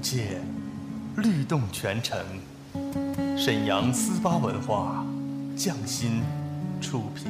[0.00, 0.40] 界，
[1.16, 2.18] 律动全城。
[3.36, 5.04] 沈阳思巴文化，
[5.56, 6.22] 匠心
[6.80, 7.26] 出品。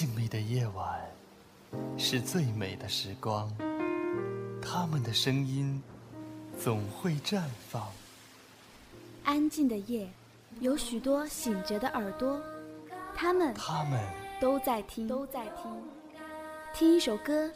[0.00, 0.98] 静谧的夜晚，
[1.98, 3.54] 是最美的时光。
[4.62, 5.78] 他们的声音
[6.58, 7.86] 总会绽放。
[9.24, 10.08] 安静的夜，
[10.60, 12.40] 有许多醒着的耳朵，
[13.14, 14.02] 他们他们
[14.40, 15.70] 都在听，都在听。
[16.72, 17.50] 听一首歌，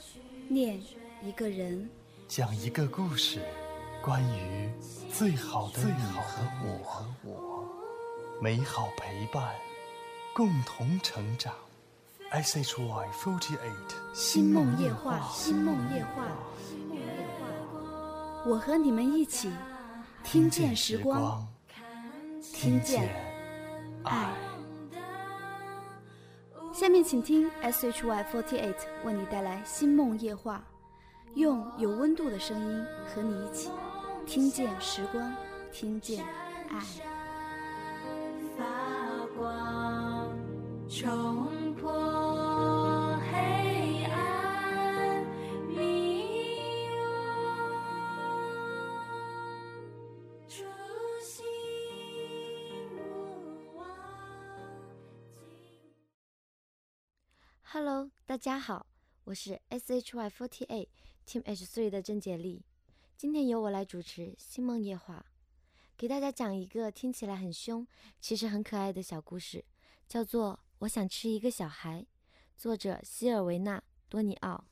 [0.47, 0.79] 念
[1.23, 1.89] 一个人，
[2.29, 3.41] 讲一个故事，
[4.03, 4.71] 关于
[5.11, 6.45] 最好的你和
[7.25, 7.65] 我，
[8.39, 9.55] 美好陪伴，
[10.35, 11.55] 共同成长。
[12.35, 16.25] S H Y forty eight，星梦夜话，星梦夜话，
[18.45, 19.53] 我和你们一起
[20.25, 21.47] 听见时光，
[22.53, 23.09] 听见
[24.03, 24.35] 爱。
[26.73, 30.61] 下面请听 S H Y forty eight 为你带来星梦夜话，
[31.37, 33.71] 用有温度的声音和你一起
[34.27, 35.33] 听见时光，
[35.71, 36.25] 听见
[36.69, 37.14] 爱。
[57.75, 58.87] Hello，大家好，
[59.25, 60.87] 我是 SHY48
[61.27, 62.65] Team H3 的郑洁丽，
[63.17, 65.27] 今天由我来主持《星梦夜话》，
[65.97, 67.85] 给大家讲一个听起来很凶，
[68.21, 69.65] 其实很可爱的小故事，
[70.07, 72.03] 叫做《我想吃一个小孩》，
[72.57, 74.65] 作者希尔维纳·多尼奥。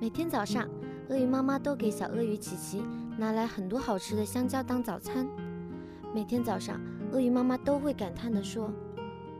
[0.00, 0.85] 每天早上。
[1.08, 2.82] 鳄鱼妈妈都给小鳄鱼琪琪
[3.16, 5.24] 拿来很多好吃的香蕉当早餐。
[6.12, 6.80] 每天早上，
[7.12, 8.72] 鳄鱼妈妈都会感叹地说：“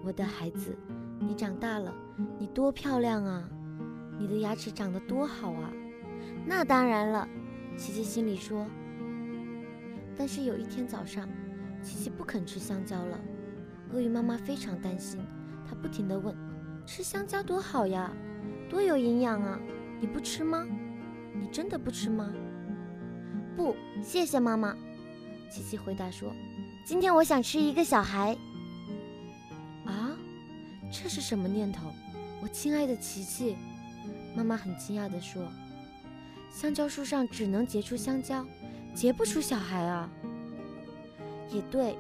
[0.05, 0.77] 我的孩子，
[1.19, 1.93] 你长大了，
[2.39, 3.49] 你多漂亮啊！
[4.17, 5.73] 你的牙齿长得多好啊！”
[6.47, 7.29] 那当然了，
[7.77, 8.65] 琪琪心里说。
[10.17, 11.29] 但是有一天早上，
[11.83, 13.19] 琪琪不肯吃香蕉了。
[13.93, 15.21] 鳄鱼妈妈非常担心，
[15.69, 16.33] 她不停地问
[16.87, 18.13] ：“吃香蕉多好呀，
[18.71, 19.59] 多有营养啊！
[20.01, 20.65] 你不吃吗？”
[21.41, 22.33] 你真的不吃吗？
[23.57, 24.77] 不，谢谢妈妈。
[25.51, 26.33] 琪琪回答说
[26.85, 28.37] ：“今天我想吃一个小孩。”
[29.87, 30.17] 啊，
[30.91, 31.93] 这是什么念头？
[32.43, 33.57] 我亲爱的琪琪，
[34.37, 35.43] 妈妈很惊讶地说
[36.51, 38.45] ：“香蕉树上只能结出香蕉，
[38.95, 40.11] 结不出小孩啊。”
[41.51, 41.97] 也对，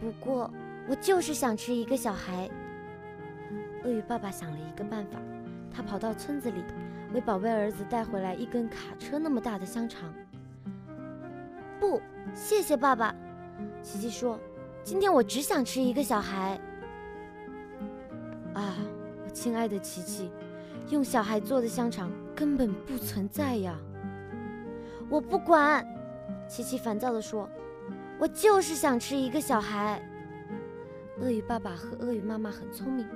[0.00, 0.50] 不过
[0.88, 2.48] 我就是想吃一个小孩。
[3.84, 5.18] 鳄鱼爸爸想了一个办法，
[5.76, 6.64] 他跑到村子里。
[7.12, 10.12] 为宝贝儿子带回来一根卡车那么大的香肠。
[11.78, 12.00] 不，
[12.34, 13.14] 谢谢爸爸。
[13.82, 14.38] 琪琪说
[14.82, 16.58] ：“今天我只想吃一个小孩。”
[18.54, 18.74] 啊，
[19.24, 20.30] 我亲爱的琪琪，
[20.88, 23.78] 用小孩做的香肠根本不存在呀！
[25.08, 25.86] 我不管，
[26.48, 27.48] 琪琪烦躁地说
[28.18, 30.02] ：“我就是想吃一个小孩。”
[31.22, 33.06] 鳄鱼爸爸和鳄鱼妈妈很聪明，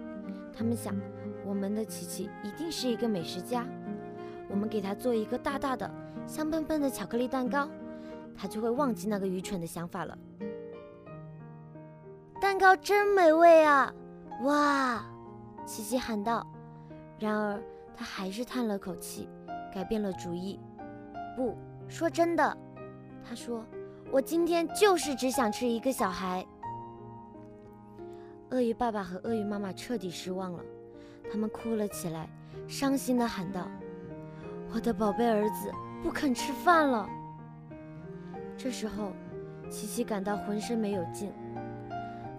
[0.60, 0.94] 他们想，
[1.46, 3.66] 我们的琪琪一定是一个美食家。
[4.46, 5.90] 我们给他做一个大大的、
[6.26, 7.66] 香喷喷的巧克力蛋糕，
[8.36, 10.18] 他就会忘记那个愚蠢的想法了。
[12.42, 13.90] 蛋糕真美味啊！
[14.42, 15.02] 哇，
[15.64, 16.46] 琪琪喊道。
[17.18, 17.58] 然而，
[17.96, 19.30] 他还是叹了口气，
[19.74, 20.60] 改变了主意。
[21.34, 21.56] 不
[21.88, 22.54] 说真的，
[23.26, 23.64] 他说
[24.12, 26.46] ：“我今天就是只想吃一个小孩。”
[28.50, 30.60] 鳄鱼爸爸和鳄鱼妈妈彻底失望了，
[31.30, 32.28] 他们哭了起来，
[32.66, 33.68] 伤心地喊道。
[34.74, 35.70] 我的宝贝儿子
[36.02, 37.08] 不肯吃饭了。
[38.58, 39.12] 这时候，
[39.70, 41.32] 琪琪感到浑身没有劲，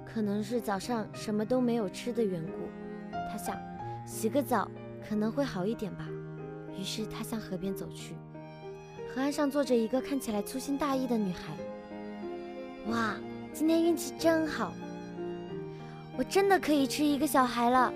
[0.06, 3.18] 可能是早上什么都没有吃的缘故。
[3.32, 3.58] 他想，
[4.06, 4.70] 洗个澡
[5.08, 6.06] 可能会好一点吧。
[6.78, 8.16] 于是他向河边走去。
[9.14, 11.54] 河岸上坐着一个看起来粗心大意的女孩。
[12.92, 13.16] 哇，
[13.54, 14.74] 今天运气真好！
[16.22, 17.92] 我真的可以吃一个小孩了。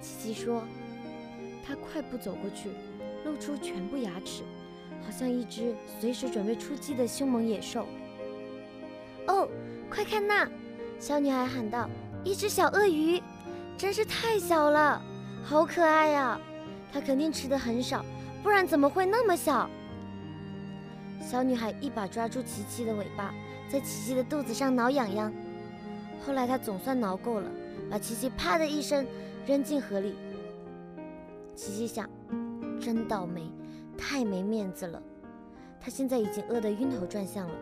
[0.00, 0.64] 琪琪说。
[1.62, 2.70] 他快步走过去。
[3.26, 4.42] 露出全部牙齿，
[5.04, 7.86] 好像一只随时准备出击的凶猛野兽。
[9.26, 9.46] 哦，
[9.90, 10.48] 快看那！
[10.98, 11.86] 小女孩喊道
[12.24, 13.22] ：“一只小鳄鱼，
[13.76, 15.02] 真是太小了，
[15.44, 16.40] 好可爱呀！
[16.90, 18.02] 它肯定吃的很少，
[18.42, 19.68] 不然怎么会那么小？
[21.20, 23.34] 小女孩一把抓住琪琪的尾巴，
[23.70, 25.30] 在琪琪的肚子上挠痒痒。
[26.20, 27.50] 后来他总算挠够了，
[27.90, 29.06] 把琪琪啪的一声
[29.46, 30.14] 扔进河里。
[31.54, 32.08] 琪琪想，
[32.80, 33.50] 真倒霉，
[33.96, 35.02] 太没面子了。
[35.80, 37.54] 他现在已经饿得晕头转向了，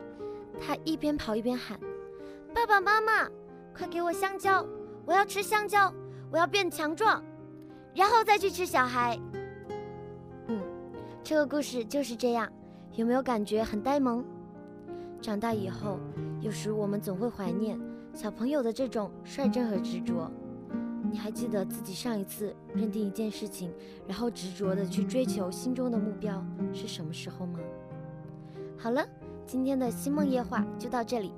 [0.60, 1.78] 他一边跑一边喊
[2.52, 3.28] ：“爸爸妈妈，
[3.76, 4.66] 快给我香蕉！
[5.06, 5.92] 我要吃香蕉，
[6.30, 7.22] 我要变强壮，
[7.94, 9.18] 然后再去吃小孩。”
[10.48, 10.60] 嗯，
[11.22, 12.50] 这个故事就是这样。
[12.94, 14.24] 有没有感觉很呆萌？
[15.22, 15.98] 长大以后，
[16.40, 17.78] 有时我们总会怀念
[18.18, 20.28] 小朋友的这种率真和执着。
[21.08, 23.72] 你还记得自己上一次认定一件事情，
[24.08, 27.60] 然后执着的去追求心中的目标是什么时候吗？
[28.76, 29.06] 好了，
[29.46, 31.30] 今天的星梦夜话就到这里，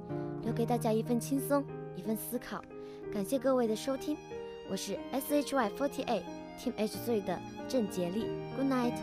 [0.43, 1.62] 留给大家一份轻松，
[1.97, 2.65] 一份思考。
[3.12, 4.17] 感谢各位的收听，
[4.71, 6.23] 我是 S H Y Forty Eight
[6.59, 7.38] Team H 3的
[7.69, 8.25] 郑杰丽
[8.56, 8.94] ，Good night。